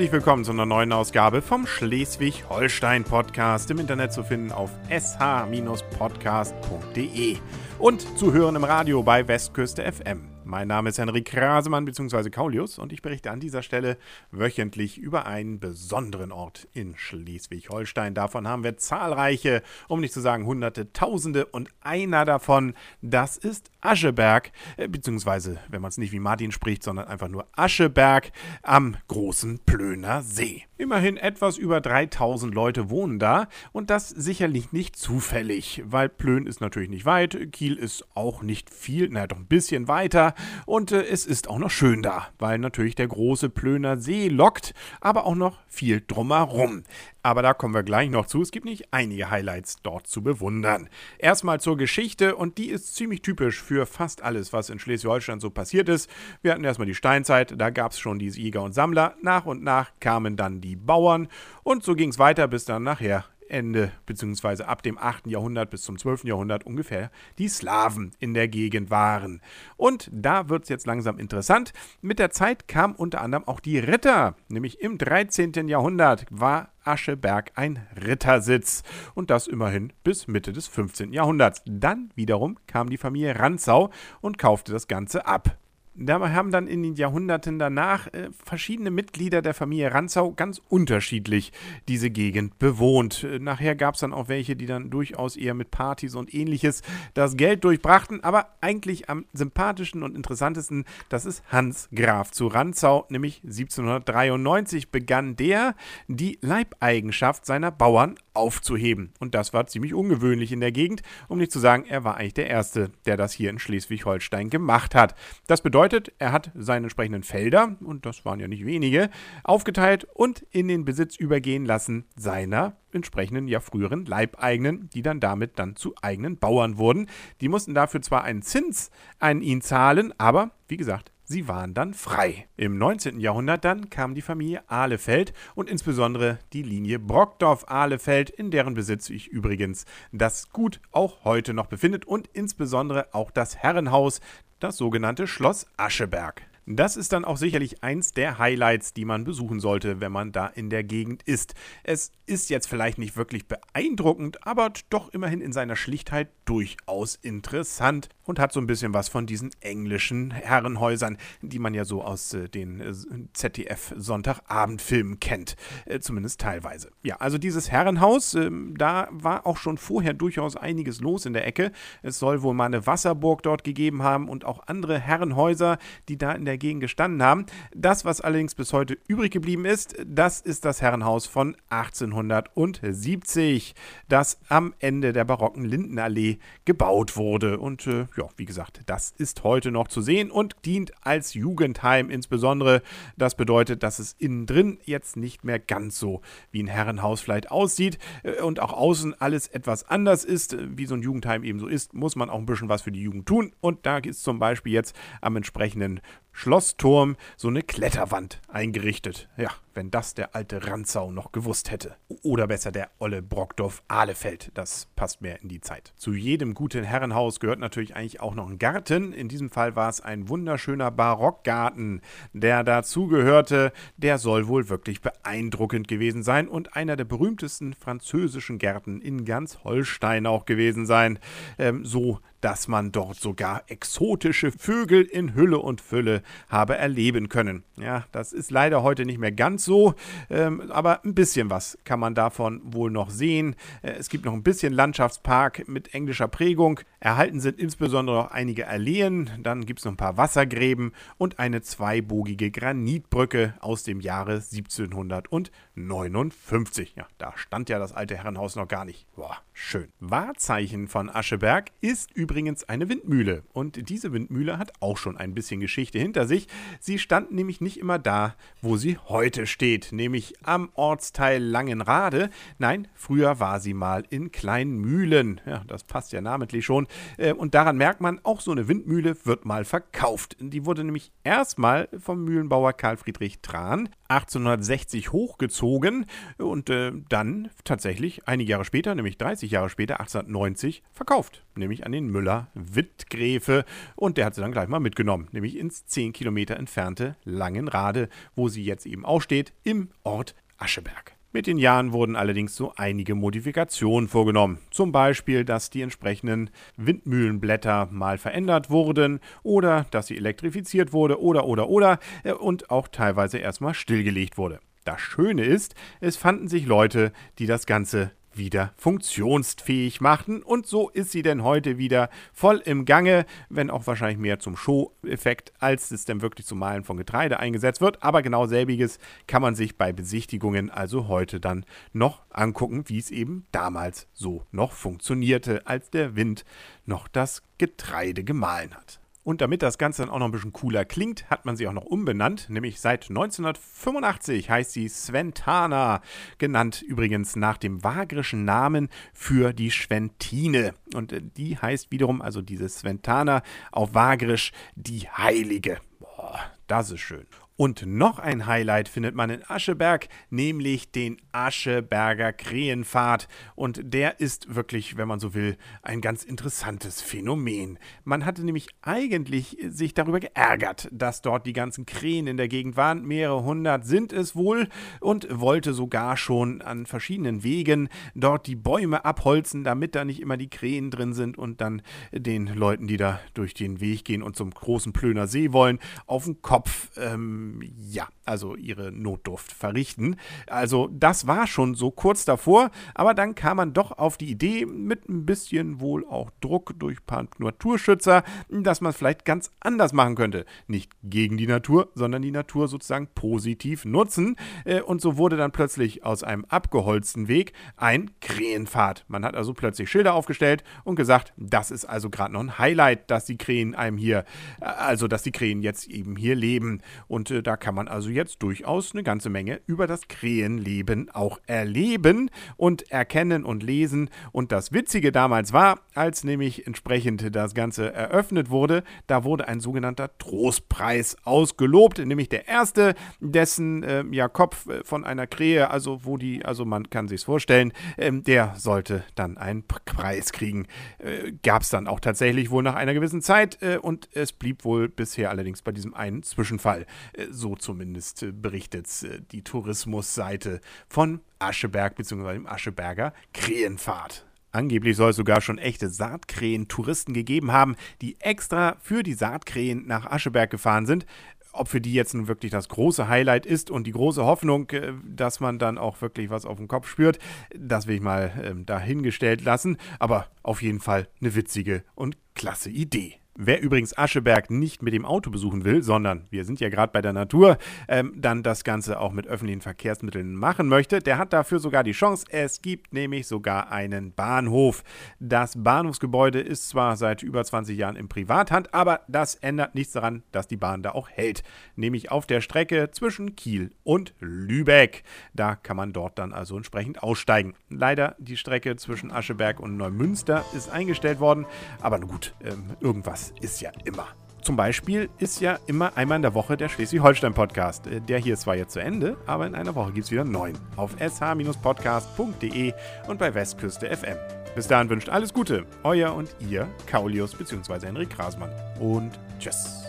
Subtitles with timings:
[0.00, 7.36] Herzlich willkommen zu einer neuen Ausgabe vom Schleswig-Holstein-Podcast im Internet zu finden auf sh-podcast.de
[7.78, 10.29] und zu hören im Radio bei Westküste FM.
[10.50, 12.28] Mein Name ist Henrik Krasemann bzw.
[12.28, 13.96] Kaulius und ich berichte an dieser Stelle
[14.32, 18.14] wöchentlich über einen besonderen Ort in Schleswig-Holstein.
[18.14, 23.70] Davon haben wir zahlreiche, um nicht zu sagen hunderte, tausende und einer davon, das ist
[23.80, 28.32] Ascheberg, äh, beziehungsweise, wenn man es nicht wie Martin spricht, sondern einfach nur Ascheberg
[28.64, 30.64] am großen Plöner See.
[30.80, 36.62] Immerhin etwas über 3000 Leute wohnen da und das sicherlich nicht zufällig, weil Plön ist
[36.62, 40.32] natürlich nicht weit, Kiel ist auch nicht viel, naja, doch ein bisschen weiter
[40.64, 44.72] und äh, es ist auch noch schön da, weil natürlich der große Plöner See lockt,
[45.02, 46.84] aber auch noch viel drumherum.
[47.22, 48.40] Aber da kommen wir gleich noch zu.
[48.40, 50.88] Es gibt nicht einige Highlights dort zu bewundern.
[51.18, 55.50] Erstmal zur Geschichte und die ist ziemlich typisch für fast alles, was in Schleswig-Holstein so
[55.50, 56.10] passiert ist.
[56.42, 59.16] Wir hatten erstmal die Steinzeit, da gab es schon die Jäger und Sammler.
[59.20, 61.28] Nach und nach kamen dann die Bauern
[61.62, 64.64] und so ging es weiter, bis dann nachher Ende bzw.
[64.64, 65.26] ab dem 8.
[65.26, 66.24] Jahrhundert bis zum 12.
[66.24, 69.40] Jahrhundert ungefähr die Slawen in der Gegend waren.
[69.76, 71.72] Und da wird es jetzt langsam interessant.
[72.00, 75.68] Mit der Zeit kamen unter anderem auch die Ritter, nämlich im 13.
[75.68, 78.82] Jahrhundert war Ascheberg ein Rittersitz
[79.14, 81.12] und das immerhin bis Mitte des 15.
[81.12, 81.62] Jahrhunderts.
[81.66, 83.90] Dann wiederum kam die Familie Ranzau
[84.20, 85.58] und kaufte das Ganze ab.
[85.94, 91.52] Da haben dann in den Jahrhunderten danach äh, verschiedene Mitglieder der Familie Ranzau ganz unterschiedlich
[91.88, 93.24] diese Gegend bewohnt.
[93.24, 96.82] Äh, nachher gab es dann auch welche, die dann durchaus eher mit Partys und ähnliches
[97.14, 98.22] das Geld durchbrachten.
[98.22, 105.34] Aber eigentlich am sympathischsten und interessantesten, das ist Hans Graf zu Ranzau, nämlich 1793 begann
[105.34, 105.74] der,
[106.06, 109.12] die Leibeigenschaft seiner Bauern aufzuheben.
[109.20, 112.34] Und das war ziemlich ungewöhnlich in der Gegend, um nicht zu sagen, er war eigentlich
[112.34, 115.14] der Erste, der das hier in Schleswig-Holstein gemacht hat.
[115.46, 119.10] Das bedeutet, er hat seine entsprechenden Felder, und das waren ja nicht wenige,
[119.44, 125.58] aufgeteilt und in den Besitz übergehen lassen seiner entsprechenden, ja früheren Leibeigenen, die dann damit
[125.58, 127.06] dann zu eigenen Bauern wurden.
[127.40, 131.94] Die mussten dafür zwar einen Zins an ihn zahlen, aber wie gesagt, Sie waren dann
[131.94, 132.48] frei.
[132.56, 133.20] Im 19.
[133.20, 139.28] Jahrhundert dann kam die Familie Ahlefeld und insbesondere die Linie Brockdorf-Ahlefeld, in deren Besitz sich
[139.28, 144.20] übrigens das Gut auch heute noch befindet und insbesondere auch das Herrenhaus,
[144.58, 146.42] das sogenannte Schloss Ascheberg.
[146.66, 150.46] Das ist dann auch sicherlich eins der Highlights, die man besuchen sollte, wenn man da
[150.46, 151.54] in der Gegend ist.
[151.82, 158.08] Es ist jetzt vielleicht nicht wirklich beeindruckend, aber doch immerhin in seiner Schlichtheit durchaus interessant
[158.30, 162.32] und hat so ein bisschen was von diesen englischen Herrenhäusern, die man ja so aus
[162.34, 162.92] äh, den äh,
[163.32, 166.90] ZDF-Sonntagabendfilmen kennt, äh, zumindest teilweise.
[167.02, 171.46] Ja, also dieses Herrenhaus, ähm, da war auch schon vorher durchaus einiges los in der
[171.46, 171.72] Ecke.
[172.02, 176.32] Es soll wohl mal eine Wasserburg dort gegeben haben und auch andere Herrenhäuser, die da
[176.32, 177.46] in der dagegen gestanden haben.
[177.74, 183.74] Das, was allerdings bis heute übrig geblieben ist, das ist das Herrenhaus von 1870,
[184.08, 187.58] das am Ende der barocken Lindenallee gebaut wurde.
[187.58, 192.10] Und äh, ja, wie gesagt, das ist heute noch zu sehen und dient als Jugendheim
[192.10, 192.82] insbesondere.
[193.16, 196.20] Das bedeutet, dass es innen drin jetzt nicht mehr ganz so
[196.50, 200.94] wie ein Herrenhaus vielleicht aussieht äh, und auch außen alles etwas anders ist, wie so
[200.94, 203.52] ein Jugendheim eben so ist, muss man auch ein bisschen was für die Jugend tun.
[203.60, 206.00] Und da ist zum Beispiel jetzt am entsprechenden
[206.32, 209.28] Schlossturm so eine Kletterwand eingerichtet.
[209.36, 211.96] Ja, wenn das der alte Ranzau noch gewusst hätte.
[212.22, 214.50] Oder besser der Olle Brockdorf Ahlefeld.
[214.54, 215.92] Das passt mehr in die Zeit.
[215.96, 219.12] Zu jedem guten Herrenhaus gehört natürlich eigentlich auch noch ein Garten.
[219.12, 222.00] In diesem Fall war es ein wunderschöner Barockgarten,
[222.32, 223.72] der dazugehörte.
[223.96, 229.64] Der soll wohl wirklich beeindruckend gewesen sein und einer der berühmtesten französischen Gärten in ganz
[229.64, 231.18] Holstein auch gewesen sein.
[231.58, 237.64] Ähm, so dass man dort sogar exotische Vögel in Hülle und Fülle habe erleben können.
[237.76, 239.94] Ja, das ist leider heute nicht mehr ganz so,
[240.28, 243.56] ähm, aber ein bisschen was kann man davon wohl noch sehen.
[243.82, 246.80] Äh, es gibt noch ein bisschen Landschaftspark mit englischer Prägung.
[246.98, 251.60] Erhalten sind insbesondere noch einige Alleen, dann gibt es noch ein paar Wassergräben und eine
[251.62, 256.94] zweibogige Granitbrücke aus dem Jahre 1759.
[256.96, 259.06] Ja, da stand ja das alte Herrenhaus noch gar nicht.
[259.14, 259.88] Boah, schön.
[259.98, 263.42] Wahrzeichen von Ascheberg ist übrigens übrigens eine Windmühle.
[263.52, 266.46] Und diese Windmühle hat auch schon ein bisschen Geschichte hinter sich.
[266.78, 272.30] Sie stand nämlich nicht immer da, wo sie heute steht, nämlich am Ortsteil Langenrade.
[272.58, 275.40] Nein, früher war sie mal in Kleinmühlen.
[275.44, 276.86] Ja, das passt ja namentlich schon.
[277.16, 280.36] Äh, und daran merkt man, auch so eine Windmühle wird mal verkauft.
[280.38, 286.06] Die wurde nämlich erstmal vom Mühlenbauer Karl Friedrich Tran 1860 hochgezogen
[286.38, 291.44] und äh, dann tatsächlich einige Jahre später, nämlich 30 Jahre später, 1890, verkauft.
[291.54, 293.64] nämlich an den Müller Wittgräfe.
[293.96, 298.48] Und der hat sie dann gleich mal mitgenommen, nämlich ins 10 Kilometer entfernte Langenrade, wo
[298.48, 301.19] sie jetzt eben auch steht, im Ort Ascheberg.
[301.32, 304.58] Mit den Jahren wurden allerdings so einige Modifikationen vorgenommen.
[304.72, 311.44] Zum Beispiel, dass die entsprechenden Windmühlenblätter mal verändert wurden oder dass sie elektrifiziert wurde oder
[311.46, 314.58] oder oder äh, und auch teilweise erstmal stillgelegt wurde.
[314.84, 320.42] Das Schöne ist, es fanden sich Leute, die das Ganze wieder funktionsfähig machten.
[320.42, 324.56] Und so ist sie denn heute wieder voll im Gange, wenn auch wahrscheinlich mehr zum
[324.56, 328.02] Show-Effekt, als es denn wirklich zum Malen von Getreide eingesetzt wird.
[328.02, 333.10] Aber genau selbiges kann man sich bei Besichtigungen also heute dann noch angucken, wie es
[333.10, 336.44] eben damals so noch funktionierte, als der Wind
[336.86, 339.00] noch das Getreide gemahlen hat.
[339.22, 341.72] Und damit das Ganze dann auch noch ein bisschen cooler klingt, hat man sie auch
[341.72, 342.48] noch umbenannt.
[342.48, 346.00] Nämlich seit 1985 heißt sie Sventana,
[346.38, 350.74] genannt übrigens nach dem vagrischen Namen für die Schwentine.
[350.94, 355.78] Und äh, die heißt wiederum, also diese Sventana, auf Vagrisch die Heilige.
[355.98, 357.26] Boah, das ist schön.
[357.60, 363.28] Und noch ein Highlight findet man in Ascheberg, nämlich den Ascheberger Krähenpfad.
[363.54, 367.78] Und der ist wirklich, wenn man so will, ein ganz interessantes Phänomen.
[368.02, 372.78] Man hatte nämlich eigentlich sich darüber geärgert, dass dort die ganzen Krähen in der Gegend
[372.78, 373.04] waren.
[373.04, 374.66] Mehrere hundert sind es wohl
[375.00, 380.38] und wollte sogar schon an verschiedenen Wegen dort die Bäume abholzen, damit da nicht immer
[380.38, 384.34] die Krähen drin sind und dann den Leuten, die da durch den Weg gehen und
[384.34, 387.49] zum großen Plöner See wollen, auf den Kopf ähm,
[387.90, 390.16] ja, also ihre Notdurft verrichten.
[390.46, 394.66] Also das war schon so kurz davor, aber dann kam man doch auf die Idee,
[394.66, 399.50] mit ein bisschen wohl auch Druck durch ein paar Naturschützer, dass man es vielleicht ganz
[399.60, 400.46] anders machen könnte.
[400.68, 404.36] Nicht gegen die Natur, sondern die Natur sozusagen positiv nutzen.
[404.64, 409.04] Äh, und so wurde dann plötzlich aus einem abgeholzten Weg ein Krähenpfad.
[409.08, 413.10] Man hat also plötzlich Schilder aufgestellt und gesagt, das ist also gerade noch ein Highlight,
[413.10, 414.24] dass die Krähen einem hier,
[414.60, 416.80] äh, also dass die Krähen jetzt eben hier leben.
[417.08, 421.40] Und äh, da kann man also jetzt durchaus eine ganze Menge über das Krähenleben auch
[421.46, 424.10] erleben und erkennen und lesen.
[424.30, 429.60] Und das Witzige damals war, als nämlich entsprechend das Ganze eröffnet wurde, da wurde ein
[429.60, 436.04] sogenannter Trostpreis ausgelobt, nämlich der erste, dessen äh, ja, Kopf äh, von einer Krähe, also
[436.04, 440.66] wo die, also man kann sich vorstellen, ähm, der sollte dann einen Preis kriegen.
[440.98, 444.64] Äh, Gab es dann auch tatsächlich wohl nach einer gewissen Zeit äh, und es blieb
[444.64, 446.86] wohl bisher allerdings bei diesem einen Zwischenfall.
[447.14, 452.32] Äh, so zumindest äh, berichtet äh, die Tourismusseite von Ascheberg bzw.
[452.32, 454.26] dem Ascheberger Krähenfahrt.
[454.52, 460.06] Angeblich soll es sogar schon echte Saatkrähen-Touristen gegeben haben, die extra für die Saatkrähen nach
[460.06, 461.06] Ascheberg gefahren sind.
[461.52, 464.68] Ob für die jetzt nun wirklich das große Highlight ist und die große Hoffnung,
[465.04, 467.18] dass man dann auch wirklich was auf dem Kopf spürt,
[467.56, 469.76] das will ich mal ähm, dahingestellt lassen.
[469.98, 473.19] Aber auf jeden Fall eine witzige und klasse Idee.
[473.36, 477.00] Wer übrigens Ascheberg nicht mit dem Auto besuchen will, sondern wir sind ja gerade bei
[477.00, 481.60] der Natur, ähm, dann das Ganze auch mit öffentlichen Verkehrsmitteln machen möchte, der hat dafür
[481.60, 482.26] sogar die Chance.
[482.30, 484.82] Es gibt nämlich sogar einen Bahnhof.
[485.20, 490.24] Das Bahnhofsgebäude ist zwar seit über 20 Jahren in Privathand, aber das ändert nichts daran,
[490.32, 491.44] dass die Bahn da auch hält.
[491.76, 495.04] Nämlich auf der Strecke zwischen Kiel und Lübeck.
[495.34, 497.54] Da kann man dort dann also entsprechend aussteigen.
[497.68, 501.46] Leider die Strecke zwischen Ascheberg und Neumünster ist eingestellt worden,
[501.80, 504.06] aber gut, ähm, irgendwas ist ja immer.
[504.42, 507.86] Zum Beispiel ist ja immer einmal in der Woche der Schleswig-Holstein-Podcast.
[507.86, 510.22] Äh, der hier ist zwar jetzt zu Ende, aber in einer Woche gibt es wieder
[510.22, 510.58] einen neuen.
[510.76, 512.72] Auf sh-podcast.de
[513.06, 514.16] und bei Westküste FM.
[514.54, 515.64] Bis dahin wünscht alles Gute.
[515.84, 517.86] Euer und ihr, Kaulius bzw.
[517.86, 518.50] Henrik Krasmann.
[518.80, 519.84] Und tschüss.